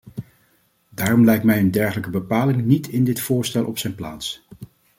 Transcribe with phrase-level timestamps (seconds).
[0.89, 4.47] Daarom lijkt mij een dergelijke bepaling niet in dit voorstel op zijn plaats.